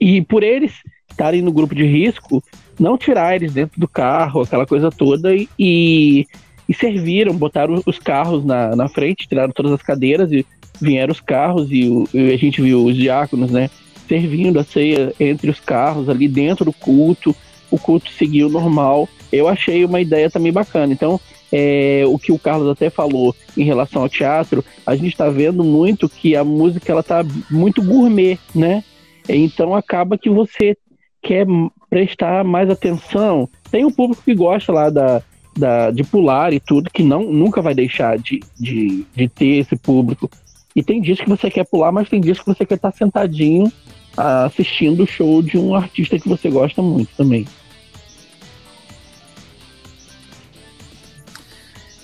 [0.00, 0.72] E por eles
[1.10, 2.42] estarem no grupo de risco,
[2.78, 6.26] não tirar eles dentro do carro, aquela coisa toda, e,
[6.68, 10.46] e serviram, botaram os carros na, na frente, tiraram todas as cadeiras e
[10.80, 13.68] vieram os carros e, o, e a gente viu os diáconos, né,
[14.08, 17.36] servindo a ceia entre os carros ali dentro do culto,
[17.70, 19.08] o culto seguiu normal.
[19.30, 20.92] Eu achei uma ideia também bacana.
[20.92, 21.20] Então,
[21.52, 25.62] é, o que o Carlos até falou em relação ao teatro, a gente está vendo
[25.62, 28.82] muito que a música ela tá muito gourmet, né?
[29.28, 30.76] Então acaba que você
[31.22, 31.46] quer
[31.88, 33.48] prestar mais atenção.
[33.70, 35.22] Tem um público que gosta lá da,
[35.56, 39.76] da, de pular e tudo, que não nunca vai deixar de, de, de ter esse
[39.76, 40.30] público.
[40.74, 43.70] E tem dias que você quer pular, mas tem dias que você quer estar sentadinho
[44.16, 47.46] assistindo o show de um artista que você gosta muito também.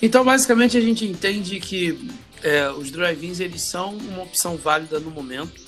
[0.01, 1.99] Então, basicamente, a gente entende que
[2.43, 5.66] é, os drive-ins eles são uma opção válida no momento,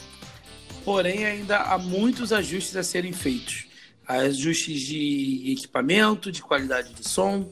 [0.85, 3.67] porém ainda há muitos ajustes a serem feitos.
[4.07, 7.49] Ajustes de equipamento, de qualidade de som,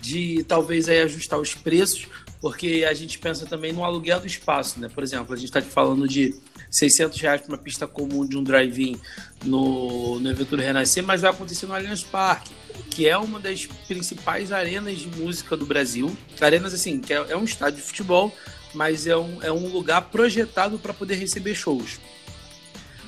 [0.00, 2.06] de talvez aí ajustar os preços,
[2.40, 4.88] porque a gente pensa também no aluguel do espaço, né?
[4.88, 6.34] Por exemplo, a gente está falando de
[6.70, 9.00] 600 reais para uma pista comum de um drive-in
[9.44, 12.52] no, no do Renascer, mas vai acontecer no Allianz Parque,
[12.90, 16.16] que é uma das principais arenas de música do Brasil.
[16.40, 18.34] Arenas, assim, que é, é um estádio de futebol,
[18.74, 21.98] mas é um, é um lugar projetado para poder receber shows.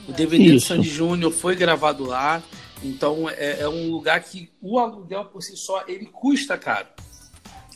[0.08, 0.54] O DVD Isso.
[0.54, 2.42] do Sandy Júnior foi gravado lá,
[2.82, 6.88] então é, é um lugar que o aluguel por si só ele custa caro.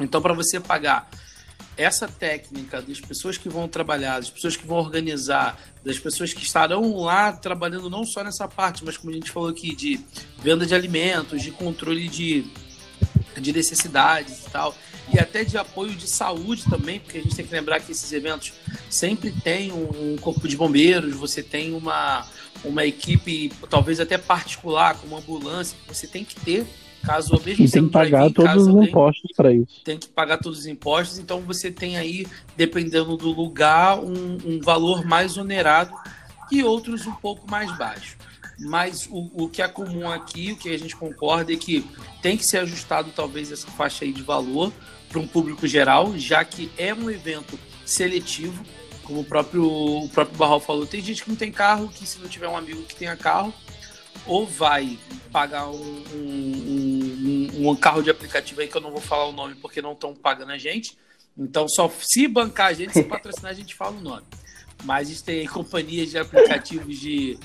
[0.00, 1.10] Então, para você pagar
[1.76, 6.42] essa técnica das pessoas que vão trabalhar, das pessoas que vão organizar, das pessoas que
[6.42, 10.00] estarão lá trabalhando não só nessa parte, mas como a gente falou aqui, de
[10.38, 12.46] venda de alimentos, de controle de,
[13.38, 14.74] de necessidades e tal,
[15.12, 18.12] e até de apoio de saúde também, porque a gente tem que lembrar que esses
[18.12, 18.52] eventos
[18.88, 22.26] sempre tem um, um corpo de bombeiros, você tem uma,
[22.64, 26.66] uma equipe, talvez até particular, como ambulância, que você tem que ter
[27.02, 29.80] Caso mesmo e tem que pagar todos os impostos para isso.
[29.84, 34.60] Tem que pagar todos os impostos, então você tem aí, dependendo do lugar, um, um
[34.60, 35.92] valor mais onerado
[36.50, 38.16] e outros um pouco mais baixo.
[38.62, 41.84] Mas o, o que é comum aqui, o que a gente concorda é que
[42.20, 44.72] tem que ser ajustado talvez essa faixa aí de valor
[45.08, 48.64] para um público geral, já que é um evento seletivo,
[49.02, 50.86] como o próprio, o próprio Barral falou.
[50.86, 53.52] Tem gente que não tem carro, que se não tiver um amigo que tenha carro,
[54.26, 54.98] ou vai
[55.32, 59.32] pagar um, um, um, um, carro de aplicativo aí que eu não vou falar o
[59.32, 60.96] nome porque não estão pagando a gente.
[61.36, 64.24] Então, só se bancar a gente, se patrocinar, a gente fala o nome.
[64.84, 67.38] Mas a gente tem companhias de aplicativos de,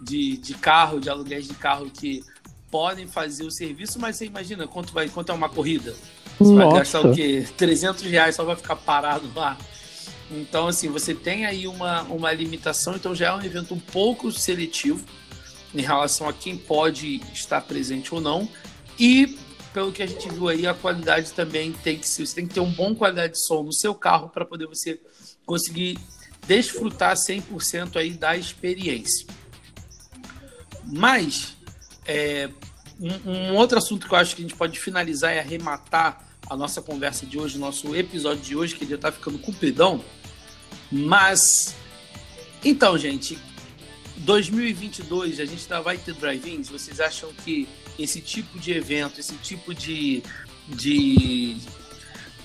[0.00, 2.22] de, de carro, de aluguéis de carro que
[2.70, 5.94] podem fazer o serviço, mas você imagina quanto, vai, quanto é uma corrida?
[6.38, 6.66] Você Nossa.
[6.66, 7.46] vai gastar o quê?
[7.56, 9.56] 300 reais só vai ficar parado lá.
[10.30, 14.32] Então, assim, você tem aí uma, uma limitação, então já é um evento um pouco
[14.32, 15.04] seletivo
[15.74, 18.48] em relação a quem pode estar presente ou não.
[18.98, 19.38] E
[19.72, 22.26] pelo que a gente viu aí, a qualidade também tem que ser.
[22.26, 24.98] Você tem que ter uma boa qualidade de som no seu carro para poder você
[25.44, 25.98] conseguir
[26.46, 29.26] desfrutar 100% aí da experiência.
[30.86, 31.56] Mas
[32.06, 32.48] é,
[33.00, 36.56] um, um, outro assunto que eu acho que a gente pode finalizar e arrematar a
[36.56, 40.02] nossa conversa de hoje, nosso episódio de hoje, que já está ficando cumpridão.
[40.90, 41.74] Mas,
[42.64, 43.36] então, gente,
[44.18, 46.68] 2022 a gente ainda vai ter drive-ins?
[46.68, 47.68] Vocês acham que
[47.98, 50.22] esse tipo de evento, esse tipo de,
[50.68, 51.56] de,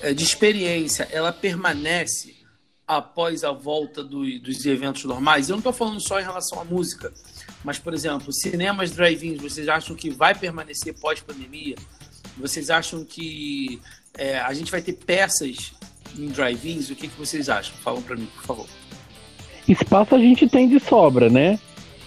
[0.02, 2.41] é, de experiência, ela permanece
[2.98, 5.48] após a volta do, dos eventos normais?
[5.48, 7.14] Eu não estou falando só em relação à música,
[7.64, 11.76] mas, por exemplo, cinemas drive-ins, vocês acham que vai permanecer pós-pandemia?
[12.38, 13.80] Vocês acham que
[14.18, 15.72] é, a gente vai ter peças
[16.20, 16.90] em drive-ins?
[16.90, 17.74] O que, que vocês acham?
[17.78, 18.68] Falam para mim, por favor.
[19.66, 21.58] Espaço a gente tem de sobra, né?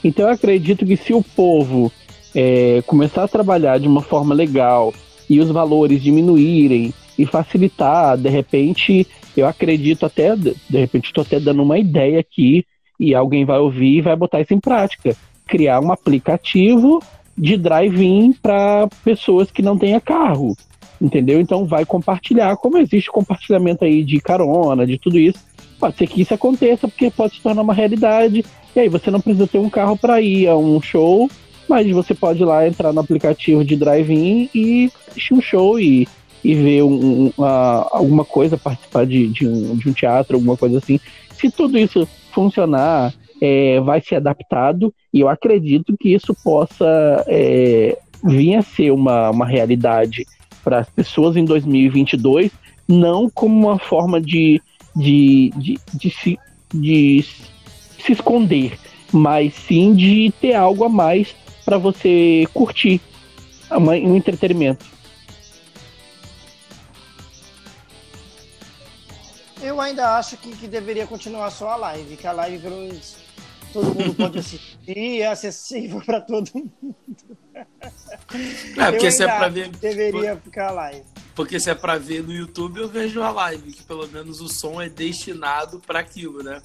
[0.03, 1.91] Então eu acredito que se o povo
[2.35, 4.93] é, começar a trabalhar de uma forma legal
[5.31, 11.41] e os valores diminuírem e facilitar, de repente, eu acredito até, de repente estou até
[11.41, 12.65] dando uma ideia aqui
[12.99, 15.17] e alguém vai ouvir e vai botar isso em prática.
[15.47, 17.03] Criar um aplicativo
[17.37, 20.57] de drive-in para pessoas que não tenham carro,
[21.01, 21.41] entendeu?
[21.41, 25.39] Então vai compartilhar, como existe compartilhamento aí de carona, de tudo isso.
[25.79, 28.45] Pode ser que isso aconteça, porque pode se tornar uma realidade.
[28.75, 31.29] E aí você não precisa ter um carro para ir a um show,
[31.69, 36.09] mas você pode ir lá entrar no aplicativo de drive-in e assistir um show e,
[36.45, 40.79] e ver um, uma, alguma coisa, participar de, de, um, de um teatro, alguma coisa
[40.79, 41.01] assim.
[41.33, 47.97] Se tudo isso funcionar, é, vai ser adaptado e eu acredito que isso possa é,
[48.23, 50.27] vir a ser uma, uma realidade
[50.63, 52.51] para as pessoas em 2022,
[52.87, 54.61] não como uma forma de,
[54.95, 56.39] de, de, de, se,
[56.73, 57.25] de
[57.99, 58.79] se esconder,
[59.13, 63.01] mas sim de ter algo a mais para você curtir
[63.71, 64.94] um entretenimento.
[69.65, 73.01] Eu ainda acho que, que deveria continuar só a live, que a live
[73.73, 76.95] todo mundo pode assistir, é acessível para todo mundo.
[78.77, 79.69] É, porque se é para ver.
[79.69, 81.05] Deveria ficar a live.
[81.35, 84.49] Porque se é para ver no YouTube, eu vejo a live, que pelo menos o
[84.49, 86.61] som é destinado para aquilo, né?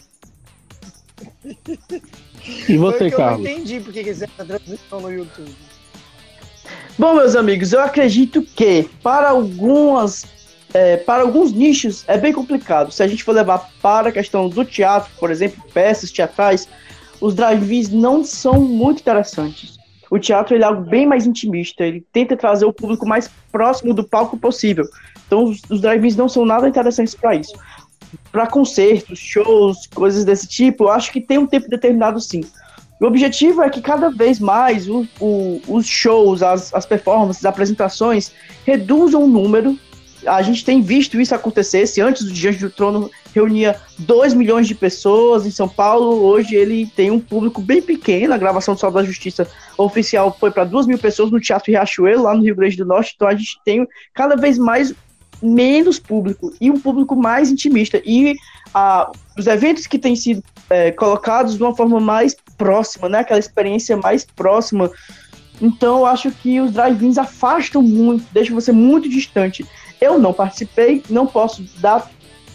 [2.67, 3.45] E você, Carlos?
[3.45, 5.55] Eu não entendi porque quiser a transmissão no YouTube.
[6.97, 10.25] Bom, meus amigos, eu acredito que para algumas
[10.73, 12.91] é, para alguns nichos é bem complicado.
[12.91, 16.67] Se a gente for levar para a questão do teatro, por exemplo, peças teatrais,
[17.19, 19.77] os drive-ins não são muito interessantes.
[20.09, 24.03] O teatro é algo bem mais intimista, ele tenta trazer o público mais próximo do
[24.03, 24.85] palco possível.
[25.27, 27.53] Então os, os drive-ins não são nada interessantes para isso.
[28.31, 32.41] Para concertos, shows, coisas desse tipo, eu acho que tem um tempo determinado sim.
[32.99, 37.49] O objetivo é que cada vez mais o, o, os shows, as, as performances, as
[37.49, 38.31] apresentações
[38.65, 39.77] reduzam o número
[40.25, 41.87] a gente tem visto isso acontecer.
[41.87, 46.55] Se antes do Diante do Trono reunia 2 milhões de pessoas em São Paulo, hoje
[46.55, 48.33] ele tem um público bem pequeno.
[48.33, 52.23] A gravação do Sol da Justiça oficial foi para 2 mil pessoas no Teatro Riachuelo,
[52.23, 53.13] lá no Rio Grande do Norte.
[53.15, 54.93] Então a gente tem cada vez mais
[55.41, 58.01] menos público e um público mais intimista.
[58.05, 58.35] E
[58.73, 63.19] a, os eventos que têm sido é, colocados de uma forma mais próxima, né?
[63.19, 64.91] Aquela experiência mais próxima.
[65.61, 69.65] Então eu acho que os drive-ins afastam muito, deixam você muito distante.
[69.99, 72.09] Eu não participei, não posso dar,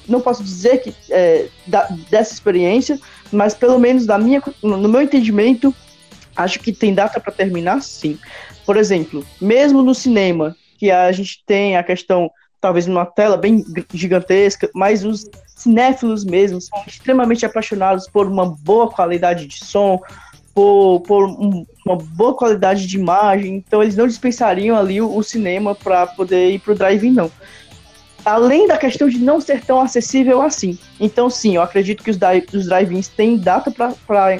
[0.08, 2.98] não posso dizer que é, da, dessa experiência,
[3.30, 5.74] mas pelo menos da minha, no meu entendimento,
[6.36, 8.18] acho que tem data para terminar, sim.
[8.64, 12.30] Por exemplo, mesmo no cinema, que a gente tem a questão
[12.60, 18.90] talvez numa tela bem gigantesca, mas os cinéfilos mesmo são extremamente apaixonados por uma boa
[18.90, 20.00] qualidade de som,
[20.54, 25.22] por, por um, uma boa qualidade de imagem, então eles não dispensariam ali o, o
[25.22, 27.30] cinema para poder ir para o drive-in, não.
[28.24, 30.78] Além da questão de não ser tão acessível assim.
[30.98, 32.18] Então, sim, eu acredito que os,
[32.54, 34.34] os drive-ins têm data para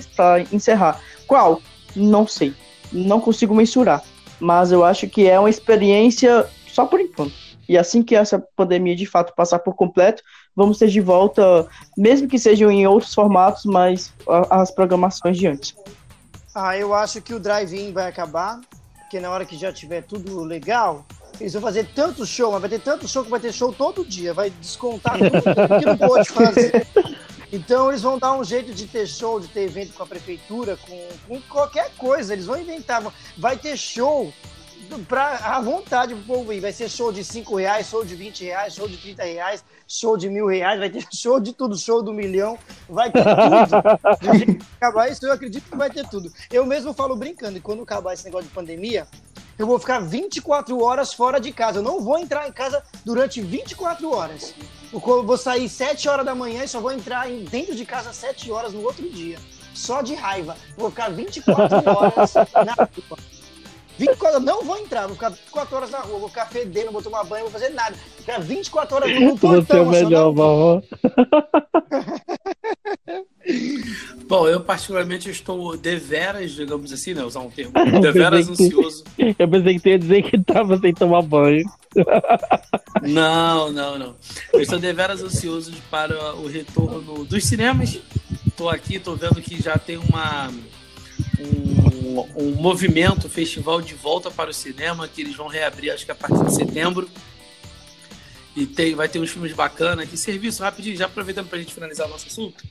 [0.50, 1.00] encerrar.
[1.26, 1.60] Qual?
[1.94, 2.54] Não sei.
[2.90, 4.02] Não consigo mensurar.
[4.40, 7.34] Mas eu acho que é uma experiência só por enquanto.
[7.68, 10.22] E assim que essa pandemia de fato passar por completo,
[10.56, 14.12] vamos ter de volta, mesmo que sejam em outros formatos, mas
[14.50, 15.74] as programações de antes.
[16.54, 18.60] Ah, eu acho que o drive-in vai acabar,
[18.98, 21.04] porque na hora que já tiver tudo legal,
[21.40, 24.04] eles vão fazer tanto show, mas vai ter tanto show que vai ter show todo
[24.04, 26.86] dia, vai descontar tudo que não pode fazer.
[27.52, 30.76] Então eles vão dar um jeito de ter show, de ter evento com a prefeitura,
[30.76, 33.02] com, com qualquer coisa, eles vão inventar.
[33.36, 34.32] Vai ter show
[35.08, 36.60] pra, à vontade pro povo ir.
[36.60, 40.16] Vai ser show de 5 reais, show de 20 reais, show de 30 reais, show
[40.16, 42.58] de mil reais, vai ter show de tudo, show do milhão,
[42.88, 44.66] vai ter tudo.
[44.80, 46.32] acabar isso, eu acredito que vai ter tudo.
[46.50, 49.06] Eu mesmo falo brincando, e quando acabar esse negócio de pandemia,
[49.58, 51.78] eu vou ficar 24 horas fora de casa.
[51.78, 54.54] Eu não vou entrar em casa durante 24 horas.
[54.92, 58.50] Eu vou sair 7 horas da manhã e só vou entrar dentro de casa 7
[58.50, 59.38] horas no outro dia.
[59.72, 60.56] Só de raiva.
[60.76, 63.33] Vou ficar 24 horas na rua.
[63.98, 67.02] 24 horas, não vou entrar, vou ficar 24 horas na rua, vou ficar fedendo, vou
[67.02, 67.94] tomar banho, vou fazer nada.
[68.18, 69.62] Ficar 24 horas no portão.
[69.62, 70.82] Você é o melhor, vovó.
[74.26, 77.22] Bom, eu particularmente estou deveras, digamos assim, né?
[77.22, 79.04] Usar um termo, deveras ansioso.
[79.18, 81.64] Eu pensei que tu ia dizer que estava sem tomar banho.
[83.02, 84.16] Não, não, não.
[84.52, 88.00] Eu estou deveras ansioso para o retorno dos cinemas.
[88.46, 90.50] Estou aqui, estou vendo que já tem uma
[91.38, 96.04] um, um movimento, um festival de volta para o cinema, que eles vão reabrir acho
[96.04, 97.08] que a partir de setembro.
[98.56, 100.16] E tem, vai ter uns filmes bacanas aqui.
[100.16, 102.64] Serviço, rapidinho, já aproveitando para a gente finalizar o nosso assunto.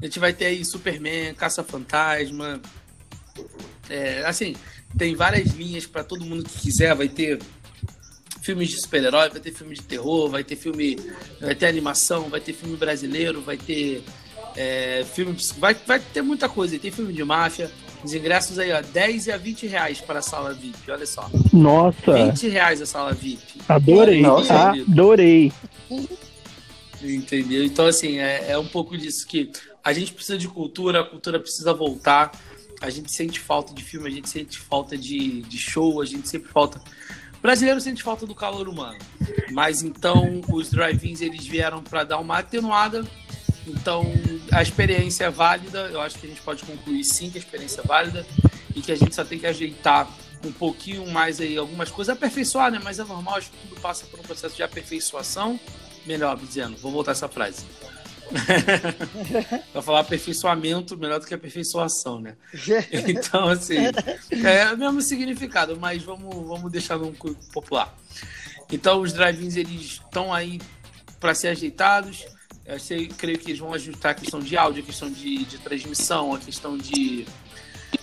[0.00, 2.60] A gente vai ter aí Superman, Caça-Fantasma.
[3.88, 4.56] É, assim,
[4.96, 6.94] tem várias linhas para todo mundo que quiser.
[6.94, 7.40] Vai ter
[8.42, 10.96] filmes de super-herói, vai ter filme de terror, vai ter filme.
[11.40, 14.02] Vai ter animação, vai ter filme brasileiro, vai ter
[14.58, 15.36] é, filme.
[15.58, 16.76] Vai, vai ter muita coisa.
[16.78, 17.70] Tem filme de máfia.
[18.02, 21.30] Os ingressos aí, ó, 10 a 20 reais para a sala VIP, olha só.
[21.52, 22.12] Nossa!
[22.12, 23.60] 20 reais a sala VIP.
[23.68, 24.70] Adorei, Nossa.
[24.70, 25.52] adorei.
[27.02, 27.64] Entendeu?
[27.64, 29.50] Então, assim, é, é um pouco disso que
[29.82, 32.32] a gente precisa de cultura, a cultura precisa voltar.
[32.80, 36.28] A gente sente falta de filme, a gente sente falta de, de show, a gente
[36.28, 36.80] sempre falta.
[37.36, 38.98] O brasileiro sente falta do calor humano.
[39.52, 43.04] Mas então os drive-ins eles vieram para dar uma atenuada.
[43.68, 44.04] Então
[44.50, 45.88] a experiência é válida.
[45.92, 48.26] Eu acho que a gente pode concluir sim que a experiência é válida
[48.74, 50.08] e que a gente só tem que ajeitar
[50.44, 52.80] um pouquinho mais aí algumas coisas, aperfeiçoar, né?
[52.82, 55.58] Mas é normal, acho que tudo passa por um processo de aperfeiçoação.
[56.06, 57.64] Melhor dizendo, vou voltar essa frase.
[59.72, 62.36] pra falar aperfeiçoamento melhor do que aperfeiçoação, né?
[63.08, 63.76] Então, assim,
[64.30, 67.12] é o mesmo significado, mas vamos, vamos deixar no
[67.52, 67.94] popular.
[68.70, 70.60] Então, os drive-ins eles estão aí
[71.18, 72.26] para ser ajeitados.
[72.68, 75.58] Eu sei, creio que eles vão ajustar a questão de áudio, a questão de, de
[75.58, 77.26] transmissão, a questão de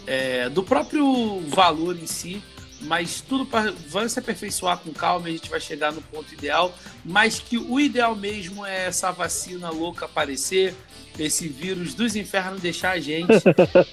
[0.08, 2.42] é, do próprio valor em si
[2.82, 6.74] mas tudo pra, vai se aperfeiçoar com calma, a gente vai chegar no ponto ideal,
[7.04, 10.76] mas que o ideal mesmo é essa vacina louca aparecer,
[11.18, 13.32] esse vírus dos infernos deixar a gente,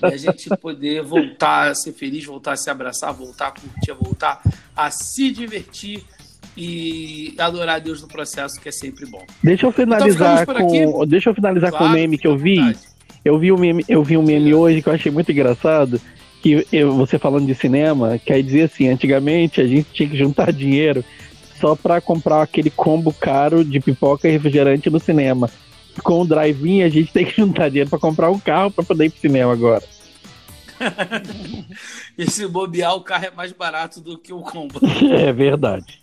[0.03, 3.93] e a gente poder voltar a ser feliz, voltar a se abraçar, voltar a curtir,
[3.93, 4.43] voltar
[4.75, 6.05] a se divertir
[6.57, 9.25] e adorar a Deus no processo, que é sempre bom.
[9.43, 12.77] Deixa eu finalizar então, com, deixa eu finalizar claro, com o meme que eu vi.
[13.25, 16.01] Eu vi um meme, eu vi um meme hoje que eu achei muito engraçado
[16.43, 20.51] que eu, você falando de cinema, quer dizer assim, antigamente a gente tinha que juntar
[20.53, 21.05] dinheiro
[21.61, 25.49] só para comprar aquele combo caro de pipoca e refrigerante no cinema.
[26.03, 29.07] Com o drive-in a gente tem que juntar dinheiro para comprar um carro para poder
[29.07, 29.85] ir pro cinema agora.
[32.19, 34.81] e se bobear, o carro é mais barato do que o combo.
[35.17, 36.02] É verdade.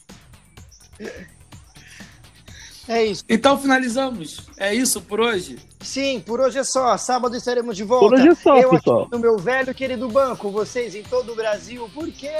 [2.90, 3.24] É isso.
[3.30, 4.50] Então finalizamos.
[4.58, 5.58] É isso por hoje?
[5.80, 6.98] Sim, por hoje é só.
[6.98, 8.08] Sábado estaremos de volta.
[8.08, 9.02] Por hoje é só, Eu pessoal.
[9.04, 12.32] aqui no meu velho querido banco, vocês em todo o Brasil, porque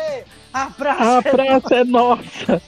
[0.52, 2.62] a praça, a praça é nossa.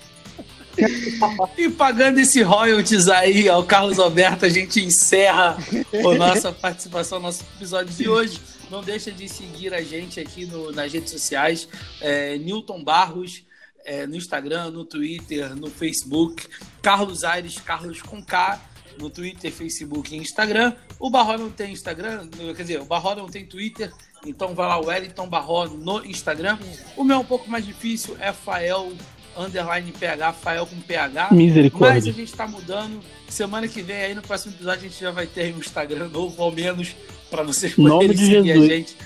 [1.57, 5.57] e pagando esse royalties aí ao Carlos Alberto, a gente encerra
[5.93, 8.39] a nossa participação, nosso episódio de hoje.
[8.69, 11.67] Não deixa de seguir a gente aqui no, nas redes sociais,
[11.99, 13.43] é, Newton Barros,
[13.85, 16.47] é, no Instagram, no Twitter, no Facebook.
[16.81, 18.59] Carlos Aires, Carlos com K,
[18.97, 20.73] no Twitter, Facebook e Instagram.
[20.99, 23.91] O Barró não tem Instagram, quer dizer, o Barró não tem Twitter,
[24.25, 26.57] então vai lá, o Wellington Barró no Instagram.
[26.95, 28.91] O meu é um pouco mais difícil, é Fael
[29.37, 31.29] underline PH, Fael com PH.
[31.31, 31.95] Misericórdia.
[31.95, 33.01] Mas a gente está mudando.
[33.29, 36.41] Semana que vem, aí no próximo episódio, a gente já vai ter um Instagram novo,
[36.41, 36.95] ao menos,
[37.29, 38.69] para vocês poderem seguir Jesus.
[38.69, 38.97] a gente.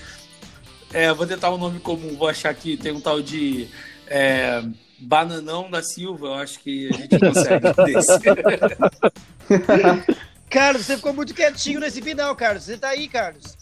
[0.92, 3.68] É, vou tentar um nome comum, vou achar que tem um tal de
[4.06, 4.62] é,
[4.98, 8.18] Bananão da Silva, eu acho que a gente consegue desse.
[10.48, 12.64] Carlos, você ficou muito quietinho nesse final, Carlos.
[12.64, 13.56] Você tá aí, Carlos?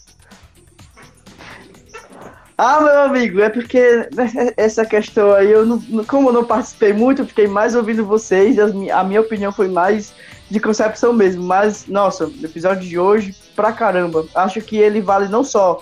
[2.57, 4.07] Ah, meu amigo, é porque
[4.55, 9.03] essa questão aí, eu não, como eu não participei muito, fiquei mais ouvindo vocês, a
[9.03, 10.13] minha opinião foi mais
[10.49, 11.43] de concepção mesmo.
[11.43, 14.25] Mas, nossa, o episódio de hoje, pra caramba.
[14.33, 15.81] Acho que ele vale não só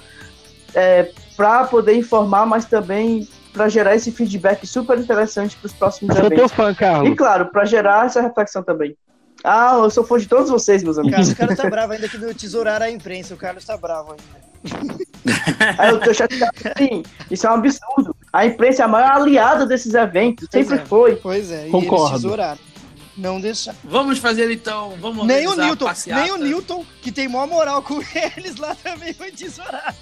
[0.74, 6.16] é, pra poder informar, mas também para gerar esse feedback super interessante para os próximos
[6.16, 6.40] eu eventos.
[6.40, 7.12] Sou teu fã, Carlos.
[7.12, 8.98] E claro, para gerar essa reflexão também.
[9.44, 11.16] Ah, eu sou fã de todos vocês, meus amigos.
[11.16, 13.34] Carlos, o Carlos tá bravo ainda que no tesourar a imprensa.
[13.34, 14.44] O Carlos tá bravo ainda.
[15.78, 16.58] Aí eu tô chateado.
[16.78, 18.16] Sim, isso é um absurdo.
[18.32, 20.48] A imprensa é a maior aliada desses eventos.
[20.50, 20.88] Pois sempre é.
[20.88, 21.16] foi.
[21.18, 21.68] Pois é.
[21.70, 22.06] Concordo.
[22.06, 22.73] E eles tesouraram.
[23.16, 23.76] Não deixar.
[23.84, 24.98] Vamos fazer então.
[25.00, 28.02] Vamos nem o Newton, nem o Newton, que tem maior moral com
[28.36, 29.96] eles lá também foi tesourado.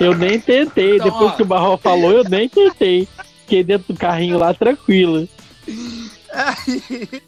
[0.00, 0.96] Eu nem tentei.
[0.96, 1.36] Então, Depois ó.
[1.36, 3.08] que o Barro falou, eu nem tentei.
[3.40, 5.28] Fiquei dentro do carrinho lá tranquilo.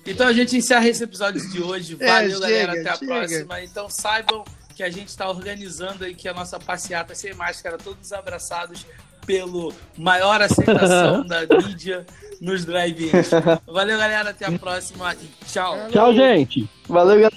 [0.05, 1.97] então a gente encerra esse episódio de hoje.
[2.01, 2.81] É, Valeu, é, galera.
[2.81, 3.07] Até a chega.
[3.15, 3.63] próxima.
[3.63, 4.45] Então saibam
[4.75, 8.85] que a gente está organizando aqui a nossa passeata sem máscara, todos abraçados
[9.25, 12.05] pelo maior aceitação da mídia
[12.45, 13.31] nos drive-ins.
[13.67, 14.31] Valeu, galera.
[14.31, 15.17] Até a próxima
[15.47, 15.77] tchau.
[15.91, 16.69] Tchau, gente.
[16.89, 17.37] Valeu, galera.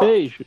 [0.00, 0.44] Beijo.